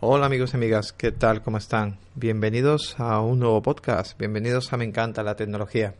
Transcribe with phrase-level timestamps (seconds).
[0.00, 1.42] Hola amigos y amigas, ¿qué tal?
[1.42, 1.98] ¿Cómo están?
[2.14, 5.96] Bienvenidos a un nuevo podcast, bienvenidos a Me encanta la tecnología.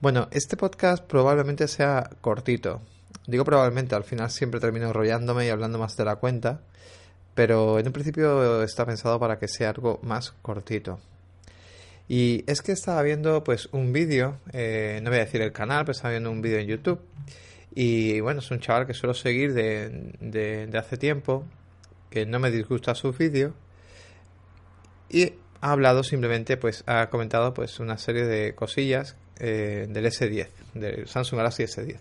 [0.00, 2.80] Bueno, este podcast probablemente sea cortito.
[3.26, 6.62] Digo probablemente, al final siempre termino enrollándome y hablando más de la cuenta,
[7.34, 11.00] pero en un principio está pensado para que sea algo más cortito.
[12.08, 15.84] Y es que estaba viendo pues un vídeo, eh, no voy a decir el canal,
[15.84, 17.00] pero estaba viendo un vídeo en YouTube.
[17.74, 21.44] Y bueno, es un chaval que suelo seguir de, de hace tiempo
[22.14, 23.54] que no me disgusta su vídeo
[25.10, 30.48] y ha hablado simplemente, pues ha comentado pues una serie de cosillas eh, del S10,
[30.74, 31.98] del Samsung Galaxy S10.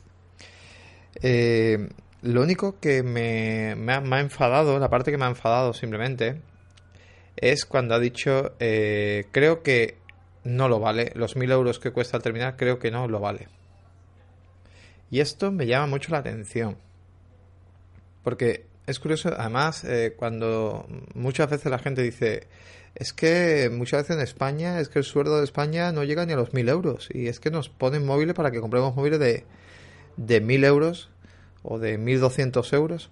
[1.24, 1.90] Eh,
[2.22, 6.40] lo único que me, me, ha, enfadado, la parte que me ha enfadado simplemente,
[7.36, 9.98] es cuando ha dicho, eh, creo que
[10.44, 13.48] no lo vale, los mil euros que cuesta el terminal, creo que no lo vale.
[15.10, 16.78] Y esto me llama mucho la atención.
[18.24, 22.48] Porque es curioso, además, eh, cuando muchas veces la gente dice,
[22.96, 26.34] es que muchas veces en España, es que el sueldo de España no llega ni
[26.34, 27.10] a los mil euros.
[27.14, 29.46] Y es que nos ponen móviles para que compremos móviles de,
[30.18, 31.10] de mil euros
[31.64, 33.10] o de mil doscientos euros.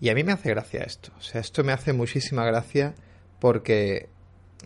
[0.00, 1.12] Y a mí me hace gracia esto.
[1.18, 2.94] O sea, esto me hace muchísima gracia
[3.40, 4.08] porque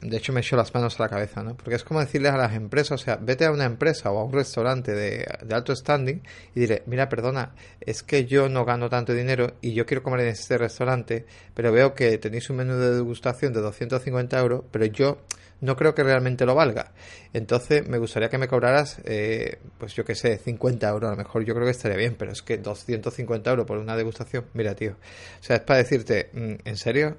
[0.01, 1.57] de hecho me echo las manos a la cabeza, ¿no?
[1.57, 4.25] Porque es como decirles a las empresas, o sea, vete a una empresa o a
[4.25, 6.23] un restaurante de, alto standing
[6.55, 10.21] y dile, mira, perdona, es que yo no gano tanto dinero y yo quiero comer
[10.21, 14.87] en este restaurante, pero veo que tenéis un menú de degustación de 250 euros, pero
[14.87, 15.19] yo
[15.61, 16.93] no creo que realmente lo valga.
[17.35, 21.19] Entonces me gustaría que me cobraras, eh, pues yo qué sé, 50 euros, a lo
[21.19, 24.75] mejor yo creo que estaría bien, pero es que 250 euros por una degustación, mira,
[24.75, 24.93] tío.
[25.41, 27.19] O sea, es para decirte, mm, ¿en serio?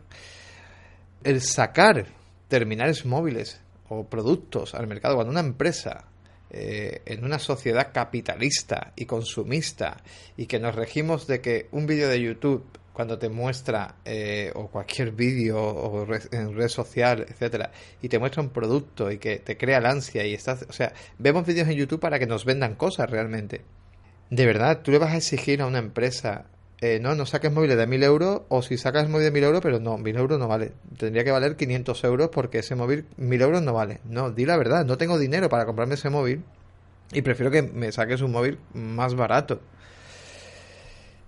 [1.24, 2.08] El sacar
[2.52, 6.04] terminales móviles o productos al mercado, cuando una empresa
[6.50, 10.04] eh, en una sociedad capitalista y consumista
[10.36, 14.68] y que nos regimos de que un vídeo de YouTube cuando te muestra eh, o
[14.68, 19.56] cualquier vídeo o en red social, etcétera, y te muestra un producto y que te
[19.56, 22.76] crea la ansia y estás, o sea, vemos vídeos en YouTube para que nos vendan
[22.76, 23.62] cosas realmente.
[24.30, 26.48] De verdad, tú le vas a exigir a una empresa
[26.84, 29.62] eh, no, no saques móviles de 1000 euros o si sacas móvil de 1000 euros,
[29.62, 30.72] pero no, 1000 euros no vale.
[30.98, 34.00] Tendría que valer 500 euros porque ese móvil 1000 euros no vale.
[34.04, 36.44] No, di la verdad, no tengo dinero para comprarme ese móvil
[37.14, 39.62] y prefiero que me saques un móvil más barato.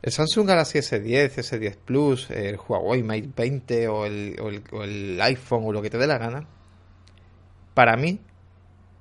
[0.01, 4.83] El Samsung Galaxy S10, S10 Plus, el Huawei Mate 20 o el, o, el, o
[4.83, 6.47] el iPhone o lo que te dé la gana,
[7.75, 8.19] para mí,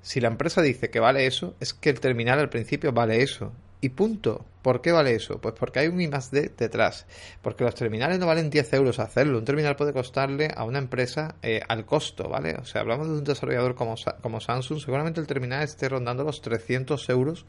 [0.03, 3.51] si la empresa dice que vale eso, es que el terminal al principio vale eso
[3.83, 4.45] y punto.
[4.61, 5.41] ¿Por qué vale eso?
[5.41, 7.05] Pues porque hay un I más D detrás.
[7.41, 9.37] Porque los terminales no valen 10 euros hacerlo.
[9.37, 12.55] Un terminal puede costarle a una empresa eh, al costo, ¿vale?
[12.55, 16.41] O sea, hablamos de un desarrollador como, como Samsung, seguramente el terminal esté rondando los
[16.41, 17.45] 300 euros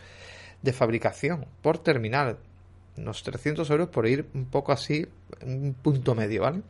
[0.61, 2.39] de fabricación por terminal.
[2.97, 5.07] Unos 300 euros por ir un poco así,
[5.41, 6.63] un punto medio, ¿vale?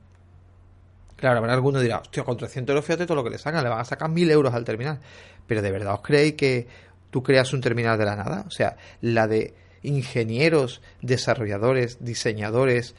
[1.17, 3.71] Claro, habrá alguno dirá, hostia, con 300 euros fíjate todo lo que le sacan, le
[3.71, 5.01] van a sacar 1000 euros al terminal.
[5.47, 6.67] Pero ¿de verdad os creéis que
[7.15, 8.43] tú creas un terminal de la nada.
[8.45, 12.97] O sea, la de ingenieros, desarrolladores, diseñadores,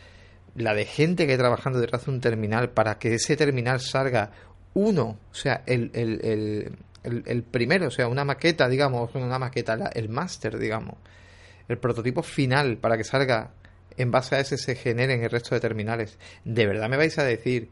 [0.56, 4.32] la de gente que trabajando detrás de un terminal para que ese terminal salga
[4.74, 10.08] uno, o sea, el, el, el, primero, o sea, una maqueta, digamos, una maqueta, el
[10.08, 10.96] máster, digamos,
[11.68, 13.52] el prototipo final para que salga
[13.98, 16.18] en base a ese se generen el resto de terminales.
[16.46, 17.70] ¿De verdad me vais a decir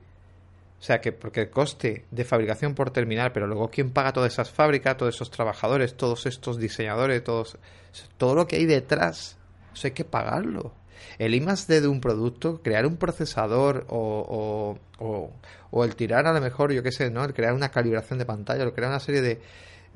[0.83, 4.33] o sea, que porque el coste de fabricación por terminal, pero luego quién paga todas
[4.33, 7.57] esas fábricas, todos esos trabajadores, todos estos diseñadores, todos,
[8.17, 9.38] todo lo que hay detrás,
[9.73, 10.73] eso hay que pagarlo.
[11.19, 15.31] El I D de un producto, crear un procesador o, o,
[15.71, 17.23] o, el tirar a lo mejor, yo qué sé, ¿no?
[17.23, 19.39] El crear una calibración de pantalla, el crear una serie de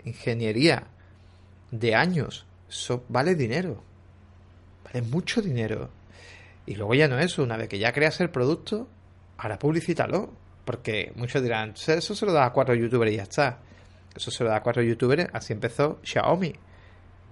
[0.06, 0.88] ingeniería
[1.70, 3.84] de años, eso vale dinero.
[4.86, 5.90] Vale mucho dinero.
[6.66, 8.88] Y luego ya no eso, una vez que ya creas el producto,
[9.38, 13.60] ahora publicítalo porque muchos dirán, eso se lo da a cuatro youtubers y ya está.
[14.14, 16.54] Eso se lo da a cuatro youtubers, así empezó Xiaomi.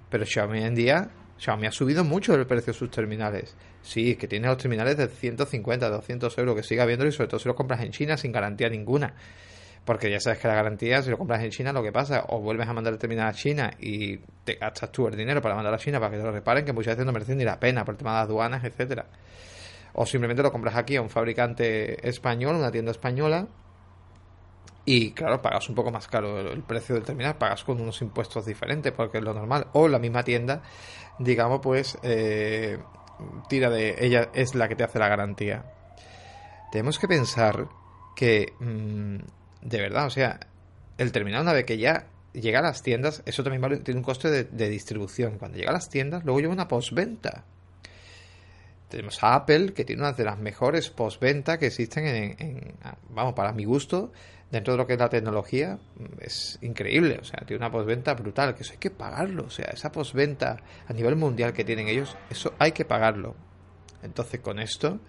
[0.10, 3.54] Pero Xiaomi en día, Xiaomi ha subido mucho el precio de sus terminales.
[3.82, 7.42] Sí, que tiene los terminales de 150, 200 euros, que siga viendo y sobre todo
[7.42, 9.14] si lo compras en China sin garantía ninguna.
[9.84, 12.40] Porque ya sabes que la garantía, si lo compras en China, lo que pasa, o
[12.40, 15.74] vuelves a mandar el terminal a China y te gastas tú el dinero para mandar
[15.74, 17.84] a China para que te lo reparen, que muchas veces no merecen ni la pena
[17.84, 19.08] por el tema de aduanas, etcétera
[19.96, 23.48] o simplemente lo compras aquí a un fabricante español, una tienda española,
[24.84, 28.46] y claro, pagas un poco más caro el, precio del terminal, pagas con unos impuestos
[28.46, 29.68] diferentes, porque es lo normal.
[29.74, 30.62] O la misma tienda,
[31.18, 32.78] digamos, pues eh,
[33.50, 35.66] tira de ella, es la que te hace la garantía.
[36.72, 37.68] Tenemos que pensar
[38.16, 39.18] que, mm,
[39.62, 40.40] de verdad, o sea,
[41.00, 44.30] el terminal, una vez que ya llega a las tiendas, eso también tiene un coste
[44.30, 45.40] de, de distribución.
[45.40, 47.46] Cuando llega a las tiendas, luego lleva una postventa
[48.96, 52.76] tenemos a Apple, que tiene una de las mejores postventa que existen en,
[53.10, 54.14] vamos, para mi gusto,
[54.50, 55.78] dentro de lo que es la tecnología,
[56.22, 57.20] es increíble.
[57.20, 59.48] O sea, tiene una postventa brutal, que eso hay que pagarlo.
[59.48, 60.58] O sea, esa postventa
[60.88, 63.36] a nivel mundial que tienen ellos, eso hay que pagarlo.
[64.02, 65.02] Entonces, con esto,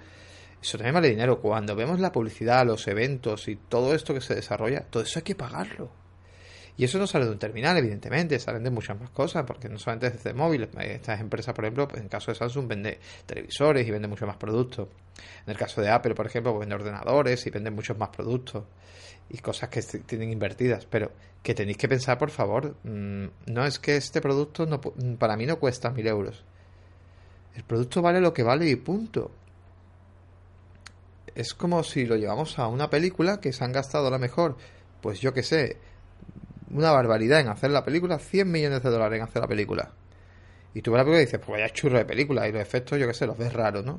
[0.61, 1.41] eso también vale dinero.
[1.41, 5.23] Cuando vemos la publicidad, los eventos y todo esto que se desarrolla, todo eso hay
[5.23, 5.91] que pagarlo.
[6.79, 9.79] Y eso no sale de un terminal, evidentemente, salen de muchas más cosas, porque no
[9.79, 10.69] solamente desde móviles.
[10.79, 14.37] Estas empresas, por ejemplo, en el caso de Samsung, vende televisores y vende muchos más
[14.37, 14.89] productos.
[15.47, 18.65] En el caso de Apple, por ejemplo, pues vende ordenadores y vende muchos más productos
[19.31, 20.85] y cosas que tienen invertidas.
[20.85, 21.13] Pero
[21.43, 25.47] que tenéis que pensar, por favor, mm, no es que este producto no, para mí
[25.47, 26.45] no cuesta mil euros.
[27.55, 29.31] El producto vale lo que vale y punto.
[31.35, 34.57] Es como si lo llevamos a una película que se han gastado a lo mejor,
[35.01, 35.79] pues yo que sé,
[36.71, 39.91] una barbaridad en hacer la película, 100 millones de dólares en hacer la película.
[40.75, 42.99] Y tú ves la película y dices, pues vaya churro de película, y los efectos,
[42.99, 43.99] yo qué sé, los ves raros, ¿no?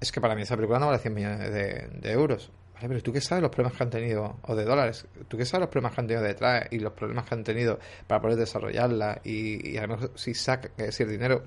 [0.00, 2.50] Es que para mí esa película no vale 100 millones de, euros.
[2.74, 5.44] Vale, pero tú qué sabes los problemas que han tenido, o de dólares, tú qué
[5.44, 8.36] sabes los problemas que han tenido detrás y los problemas que han tenido para poder
[8.36, 11.44] desarrollarla y, y además si saca, es decir, dinero,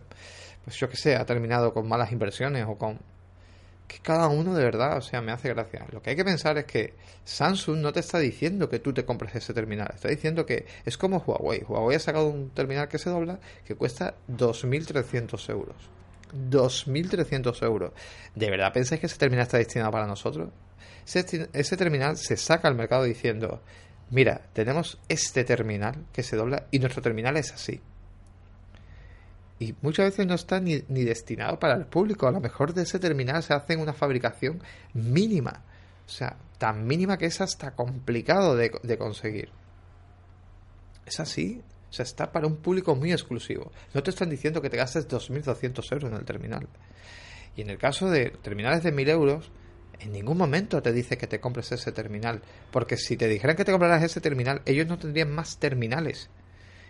[0.63, 2.99] pues yo qué sé, ha terminado con malas inversiones o con
[3.87, 5.85] que cada uno de verdad, o sea, me hace gracia.
[5.91, 6.93] Lo que hay que pensar es que
[7.23, 10.97] Samsung no te está diciendo que tú te compres ese terminal, está diciendo que es
[10.97, 11.63] como Huawei.
[11.67, 15.75] Huawei ha sacado un terminal que se dobla que cuesta 2.300 euros.
[16.33, 17.93] 2.300 euros.
[18.35, 20.49] ¿De verdad pensáis que ese terminal está destinado para nosotros?
[21.05, 23.61] Ese, ese terminal se saca al mercado diciendo,
[24.09, 27.81] mira, tenemos este terminal que se dobla y nuestro terminal es así
[29.59, 32.27] y muchas veces no está ni, destinado para el público.
[32.27, 34.61] A lo mejor de ese terminal se hace una fabricación
[34.93, 35.63] mínima.
[36.05, 39.49] O sea, tan mínima que es hasta complicado de, de conseguir.
[41.05, 41.61] Es así.
[41.89, 43.71] O sea, está para un público muy exclusivo.
[43.93, 46.67] No te están diciendo que te gastes 2.200 euros en el terminal.
[47.55, 49.51] Y en el caso de terminales de 1.000 euros,
[49.99, 52.43] en ningún momento te dice que te compres ese terminal.
[52.71, 56.29] Porque si te dijeran que te compraras ese terminal, ellos no tendrían más terminales.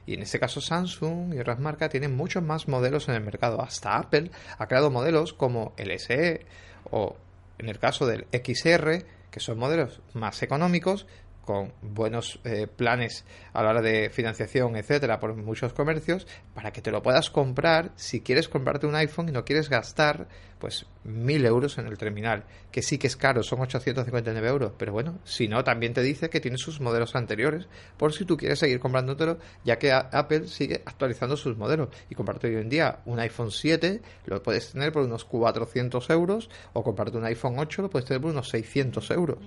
[0.07, 3.61] Y en este caso Samsung y otras marcas tienen muchos más modelos en el mercado.
[3.61, 6.45] Hasta Apple ha creado modelos como el SE
[6.89, 7.17] o
[7.59, 11.05] en el caso del XR, que son modelos más económicos,
[11.47, 13.23] con buenos eh, planes
[13.53, 17.93] a la hora de financiación, etcétera, por muchos comercios, para que te lo puedas comprar
[17.95, 20.27] si quieres comprarte un iPhone y no quieres gastar
[20.59, 24.91] pues mil euros en el terminal, que sí que es caro, son 859 euros, pero
[24.91, 28.59] bueno, si no, también te dice que tiene sus modelos anteriores, por si tú quieres
[28.59, 33.19] seguir comprándotelo, ya que Apple sigue actualizando sus modelos y comprarte hoy en día un
[33.19, 37.89] iPhone 7 lo puedes tener por unos 400 euros o comprarte un iPhone 8 lo
[37.89, 39.37] puedes tener por unos 600 euros.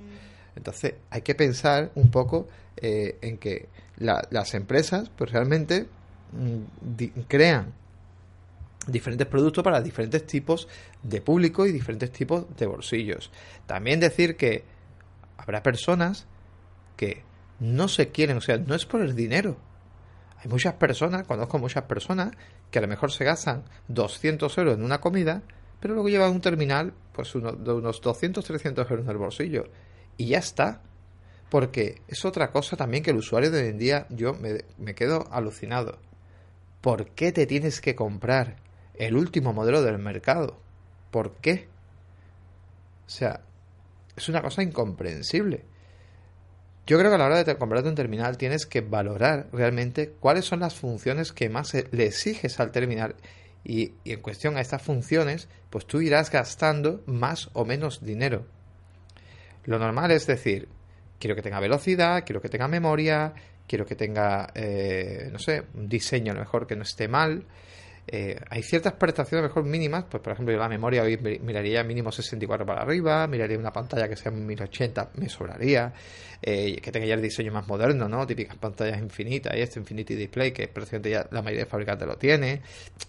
[0.56, 5.86] Entonces hay que pensar un poco eh, en que las empresas pues realmente
[6.32, 7.74] mm, crean
[8.86, 10.68] diferentes productos para diferentes tipos
[11.02, 13.30] de público y diferentes tipos de bolsillos.
[13.66, 14.64] También decir que
[15.36, 16.26] habrá personas
[16.96, 17.22] que
[17.58, 19.58] no se quieren, o sea, no es por el dinero.
[20.38, 22.30] Hay muchas personas, conozco muchas personas
[22.70, 25.42] que a lo mejor se gastan 200 euros en una comida,
[25.80, 29.66] pero luego llevan un terminal pues de unos 200, 300 euros en el bolsillo
[30.20, 30.82] y ya está.
[31.48, 35.26] Porque es otra cosa también que el usuario de hoy en día yo me, quedo
[35.32, 35.98] alucinado.
[36.82, 38.56] ¿Por qué te tienes que comprar
[38.94, 40.60] el último modelo del mercado?
[41.10, 41.68] ¿Por qué?
[43.06, 43.40] O sea,
[44.14, 45.64] es una cosa incomprensible.
[46.86, 50.44] Yo creo que a la hora de comprarte un terminal tienes que valorar realmente cuáles
[50.44, 53.16] son las funciones que más le exiges al terminal
[53.64, 58.46] y en cuestión a estas funciones, pues tú irás gastando más o menos dinero.
[59.64, 60.68] Lo normal es decir,
[61.18, 63.32] quiero que tenga velocidad, quiero que tenga memoria,
[63.66, 67.44] quiero que tenga, eh, no sé, un diseño a lo mejor que no esté mal,
[68.12, 72.66] eh, hay ciertas prestaciones mejor mínimas, pues por ejemplo la memoria hoy miraría mínimo 64
[72.66, 75.92] para arriba, miraría una pantalla que sea 1080, me sobraría,
[76.42, 78.26] eh, que tenga ya el diseño más moderno, ¿no?
[78.26, 82.16] Típicas pantallas infinitas y este Infinity Display que prácticamente ya la mayoría de fabricantes lo
[82.16, 82.62] tiene,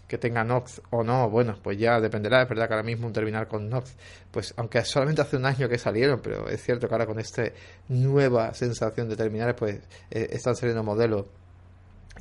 [0.08, 3.13] que tenga Nox o no, bueno, pues ya dependerá, es verdad que ahora mismo un
[3.13, 3.96] terminal con Nox,
[4.29, 7.43] pues aunque solamente hace un año que salieron, pero es cierto que ahora con esta
[7.89, 9.79] nueva sensación de terminales, pues
[10.12, 11.25] eh, están saliendo modelos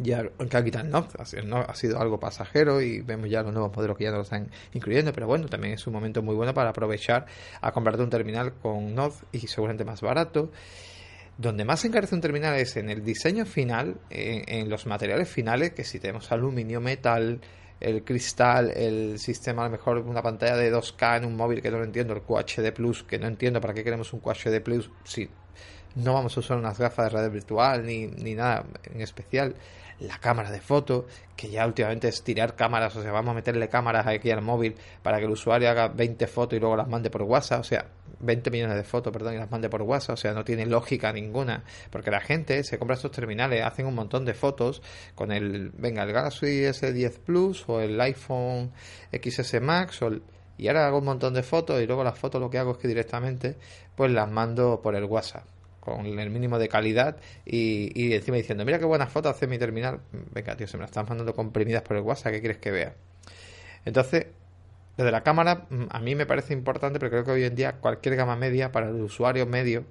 [0.02, 1.07] ya Capital no,
[1.45, 4.50] no ha sido algo pasajero y vemos ya los nuevos modelos que ya nos están
[4.73, 7.26] incluyendo, pero bueno, también es un momento muy bueno para aprovechar
[7.61, 10.50] a comprarte un terminal con Node y seguramente más barato.
[11.38, 15.85] Donde más encarece un terminal es en el diseño final, en, los materiales finales, que
[15.85, 17.40] si tenemos aluminio, metal,
[17.80, 21.71] el cristal, el sistema, a lo mejor una pantalla de 2K en un móvil que
[21.71, 24.90] no lo entiendo, el QHD Plus, que no entiendo para qué queremos un QHD Plus,
[25.04, 25.30] sí,
[25.94, 29.54] no vamos a usar unas gafas de red virtual ni, ni nada en especial.
[30.00, 31.06] La cámara de foto,
[31.37, 34.75] que ya últimamente es tirar cámaras, o sea, vamos a meterle cámaras aquí al móvil
[35.02, 37.87] para que el usuario haga 20 fotos y luego las mande por WhatsApp, o sea,
[38.20, 41.12] 20 millones de fotos, perdón, y las mande por WhatsApp, o sea, no tiene lógica
[41.12, 44.80] ninguna, porque la gente se compra estos terminales, hacen un montón de fotos
[45.14, 48.73] con el, venga, el Galaxy S10 Plus o el iPhone
[49.12, 50.11] XS Max o
[50.56, 52.76] y ahora hago un montón de fotos y luego las fotos lo que hago es
[52.76, 53.56] que directamente
[53.94, 55.44] pues las mando por el WhatsApp
[55.81, 59.59] con el mínimo de calidad y, y encima diciendo mira qué buenas fotos hace mi
[59.59, 60.01] terminal
[60.33, 62.95] venga tío se me las están mandando comprimidas por el WhatsApp ¿qué quieres que vea?
[63.85, 64.27] entonces
[64.97, 67.73] desde la cámara mm, a mí me parece importante pero creo que hoy en día
[67.81, 69.85] cualquier gama media para el usuario medio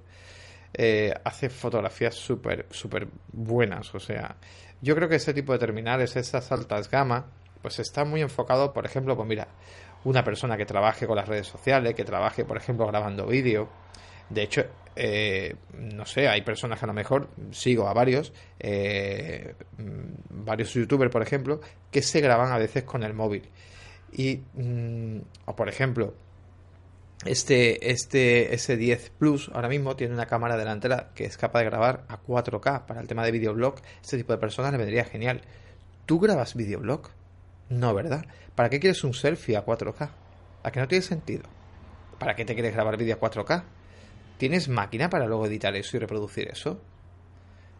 [0.72, 4.36] eh, hace fotografías súper súper buenas o sea
[4.80, 7.24] yo creo que ese tipo de terminales esas altas gamas
[7.60, 9.48] pues está muy enfocado por ejemplo pues mira
[10.04, 13.68] una persona que trabaje con las redes sociales, que trabaje, por ejemplo, grabando vídeo.
[14.30, 14.64] De hecho,
[14.96, 19.54] eh, no sé, hay personas que a lo mejor sigo a varios, eh,
[20.30, 21.60] varios youtubers, por ejemplo,
[21.90, 23.48] que se graban a veces con el móvil.
[24.12, 26.14] Y, mm, o por ejemplo,
[27.24, 32.04] este, este S10 Plus ahora mismo tiene una cámara delantera que es capaz de grabar
[32.08, 32.86] a 4K.
[32.86, 35.42] Para el tema de videoblog, este tipo de personas le vendría genial.
[36.06, 37.10] ¿Tú grabas videoblog?
[37.68, 38.24] No, ¿verdad?
[38.54, 40.10] ¿Para qué quieres un selfie a 4K?
[40.62, 41.44] ¿A que no tiene sentido?
[42.18, 43.64] ¿Para qué te quieres grabar vídeo a 4K?
[44.40, 46.80] ¿Tienes máquina para luego editar eso y reproducir eso?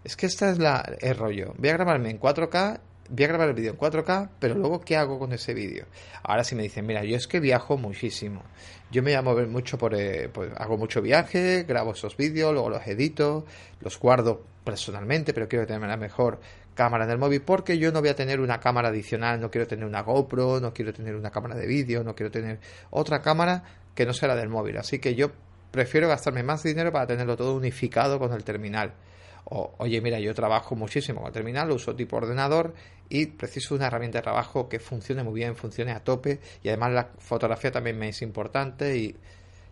[0.04, 1.54] Es que esta es la, el rollo.
[1.56, 4.98] Voy a grabarme en 4K, voy a grabar el vídeo en 4K, pero luego ¿qué
[4.98, 5.86] hago con ese vídeo?
[6.22, 8.42] Ahora si me dicen, mira, yo es que viajo muchísimo.
[8.90, 9.94] Yo me voy a mover mucho por...
[9.94, 13.46] Eh, pues hago mucho viaje, grabo esos vídeos, luego los edito,
[13.80, 16.40] los guardo personalmente, pero quiero tener mejor
[16.74, 19.66] cámara en el móvil porque yo no voy a tener una cámara adicional, no quiero
[19.66, 23.64] tener una GoPro, no quiero tener una cámara de vídeo, no quiero tener otra cámara
[23.94, 24.76] que no sea la del móvil.
[24.76, 25.32] Así que yo
[25.70, 28.92] prefiero gastarme más dinero para tenerlo todo unificado con el terminal.
[29.44, 32.74] O, oye, mira, yo trabajo muchísimo con el terminal, uso tipo ordenador
[33.08, 36.92] y preciso una herramienta de trabajo que funcione muy bien, funcione a tope y además
[36.92, 39.16] la fotografía también me es importante y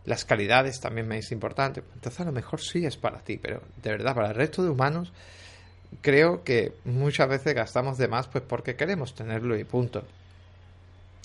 [0.04, 1.82] las calidades también me es importante.
[1.94, 4.70] Entonces a lo mejor sí es para ti, pero de verdad, para el resto de
[4.70, 5.12] humanos
[6.02, 10.04] creo que muchas veces gastamos de más pues porque queremos tenerlo y punto.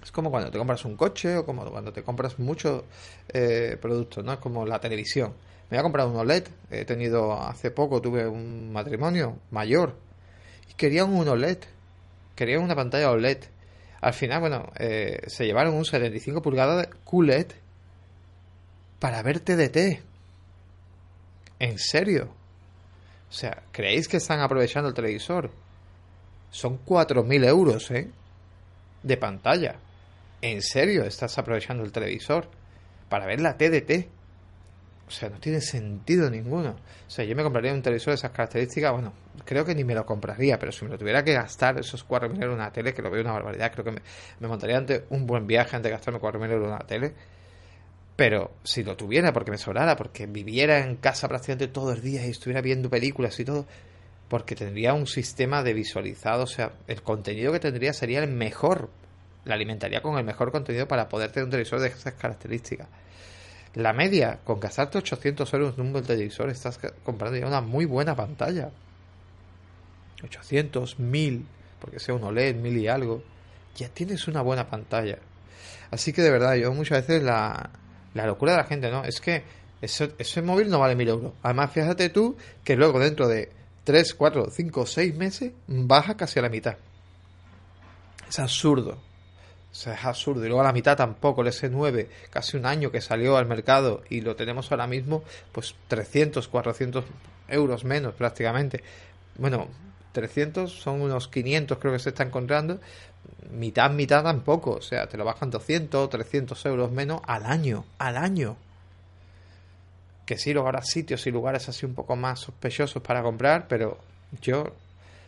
[0.03, 2.83] Es como cuando te compras un coche o como cuando te compras muchos
[3.29, 4.33] eh, productos, ¿no?
[4.33, 5.33] Es como la televisión.
[5.69, 6.47] Me voy a comprar un OLED.
[6.69, 9.95] He tenido hace poco, tuve un matrimonio mayor
[10.69, 11.59] y querían un OLED.
[12.35, 13.45] Querían una pantalla OLED.
[14.01, 17.47] Al final, bueno, eh, se llevaron un 75 pulgadas de QLED
[18.99, 20.01] para ver TDT.
[21.59, 22.27] ¿En serio?
[23.29, 25.49] O sea, ¿creéis que están aprovechando el televisor?
[26.51, 28.09] Son 4.000 euros, ¿eh?
[29.01, 29.77] De pantalla.
[30.43, 32.49] ¿En serio estás aprovechando el televisor?
[33.07, 34.09] Para ver la TDT.
[35.07, 36.71] O sea, no tiene sentido ninguno.
[36.71, 38.91] O sea, yo me compraría un televisor de esas características.
[38.91, 39.13] Bueno,
[39.45, 42.23] creo que ni me lo compraría, pero si me lo tuviera que gastar esos 4.000
[42.23, 45.25] euros en una tele, que lo veo una barbaridad, creo que me, montaría ante un
[45.25, 47.13] buen viaje antes de gastarme 4.000 euros en una tele
[48.17, 52.27] pero si lo tuviera, porque me sobrara, porque viviera en casa prácticamente todo el día
[52.27, 53.65] y estuviera viendo películas y todo,
[54.27, 58.89] porque tendría un sistema de visualizado, o sea, el contenido que tendría sería el mejor.
[59.45, 62.87] La alimentaría con el mejor contenido para poder tener un televisor de esas características.
[63.75, 68.15] La media, con gastarte 800 euros en un televisor, estás comprando ya una muy buena
[68.15, 68.69] pantalla.
[70.23, 71.45] 800, 1000,
[71.79, 73.23] porque sea un OLED, 1000 y algo.
[73.75, 75.17] Ya tienes una buena pantalla.
[75.91, 77.71] Así que de verdad, yo muchas veces la,
[78.13, 79.03] la locura de la gente, ¿no?
[79.03, 79.43] Es que
[79.83, 81.33] ese, móvil no vale mil euros.
[81.43, 83.51] Además, fíjate tú que luego dentro de
[83.83, 86.77] 3, 4, 5, 6 meses baja casi a la mitad.
[88.29, 89.01] Es absurdo.
[89.73, 90.45] O sea, es absurdo.
[90.45, 94.03] Y luego a la mitad tampoco, el S9, casi un año que salió al mercado
[94.07, 97.03] y lo tenemos ahora mismo, pues 300, 400
[97.47, 98.83] euros menos prácticamente.
[99.37, 99.67] Bueno,
[100.13, 102.79] 300 son unos 500 creo que se está encontrando.
[103.51, 104.75] Mitad, mitad tampoco.
[104.75, 107.83] O sea, te lo bajan 200, 300 euros menos al año.
[107.97, 108.55] Al año.
[110.25, 113.97] Que sí, luego habrá sitios y lugares así un poco más sospechosos para comprar, pero
[114.41, 114.73] yo,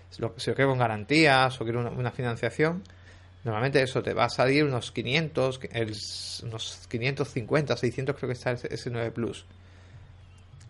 [0.09, 2.81] si lo quiero con garantías o quiero una, financiación,
[3.45, 5.59] normalmente eso te va a salir unos 500,
[6.43, 9.45] unos 550, 600 creo que está ese 9 Plus.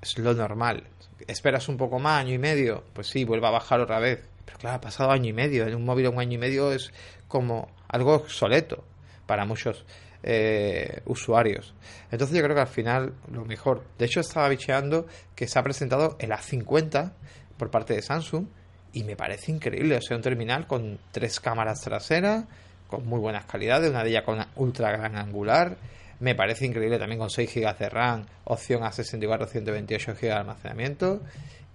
[0.01, 0.84] Es lo normal
[1.27, 4.20] esperas un poco más, año y medio, pues sí, vuelve a bajar otra vez.
[4.46, 5.67] Pero claro, ha pasado año y medio.
[5.67, 6.91] En un móvil un año y medio es
[7.27, 8.84] como algo obsoleto
[9.25, 9.86] para muchos
[10.24, 11.74] eh, usuarios.
[12.12, 13.84] Entonces yo creo que al final lo mejor.
[13.98, 17.13] De hecho estaba bicheando que se ha presentado el A50
[17.58, 18.48] por parte de Samsung
[18.96, 19.98] y me parece increíble.
[19.98, 22.46] O sea, un terminal con tres cámaras traseras,
[22.88, 25.78] con muy buenas calidades, una de ellas con una ultra gran angular,
[26.18, 30.32] Me parece increíble también con 6 GB de RAM, opción a 64 128 GB de
[30.32, 31.22] almacenamiento.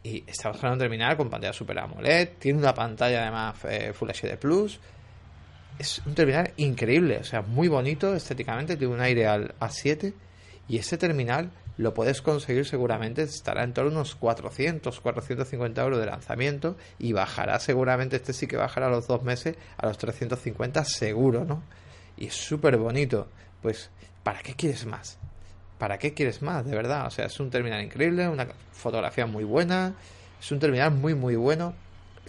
[0.02, 3.92] Y estamos hablando de un terminal con pantalla Super AMOLED, tiene una pantalla además eh,
[3.92, 4.80] Full HD Plus.
[5.78, 10.14] Es un terminal increíble, o sea, muy bonito estéticamente, tiene un aire al A7
[10.68, 11.50] y ese terminal
[11.80, 17.14] lo puedes conseguir seguramente, estará en torno a unos 400, 450 euros de lanzamiento y
[17.14, 21.62] bajará seguramente, este sí que bajará a los dos meses a los 350 seguro, ¿no?
[22.18, 23.28] Y es súper bonito.
[23.62, 23.88] Pues,
[24.22, 25.18] ¿para qué quieres más?
[25.78, 26.66] ¿Para qué quieres más?
[26.66, 29.94] De verdad, o sea, es un terminal increíble, una fotografía muy buena,
[30.38, 31.72] es un terminal muy, muy bueno,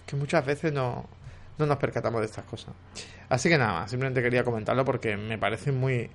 [0.06, 1.10] que muchas veces no,
[1.58, 2.74] no nos percatamos de estas cosas.
[3.28, 6.10] Así que nada más, simplemente quería comentarlo porque me parece muy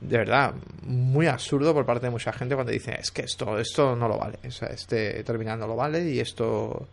[0.00, 3.96] de verdad, muy absurdo por parte de mucha gente cuando dice es que esto, esto
[3.96, 6.88] no lo vale, o sea, este terminal no lo vale y esto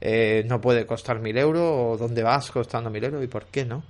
[0.00, 3.64] eh, no puede costar mil euros o dónde vas costando mil euros y por qué
[3.64, 3.82] no,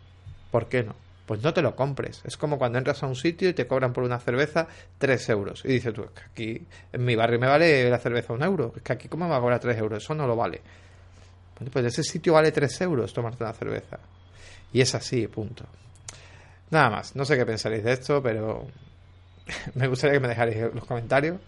[0.51, 0.95] por qué no.
[1.27, 2.21] Pues no te lo compres.
[2.25, 4.69] Es como cuando entras a un sitio y te cobran por una cerveza
[4.99, 5.65] tres euros.
[5.65, 8.75] Y dices tú, es que aquí en mi barrio me vale la cerveza un euro.
[8.77, 10.05] Es que aquí, ¿cómo me va a cobrar tres euros?
[10.05, 10.61] Eso no lo vale.
[11.73, 13.99] Pues ese sitio vale tres euros tomarte una cerveza.
[14.71, 15.65] Y es así, punto.
[16.75, 18.67] Nada más, no sé qué pensaréis de esto, pero
[19.75, 21.39] me gustaría que me dejarais los comentarios.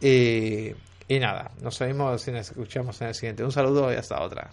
[0.00, 0.70] Y,
[1.08, 3.42] y nada, nos vemos y nos escuchamos en el siguiente.
[3.42, 4.52] Un saludo y hasta otra.